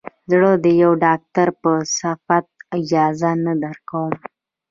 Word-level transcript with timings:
زه 0.29 0.49
د 0.63 0.65
يوه 0.81 0.95
ډاکتر 1.05 1.47
په 1.61 1.71
صفت 1.99 2.45
اجازه 2.77 3.31
نه 3.45 3.53
درکم. 3.61 4.11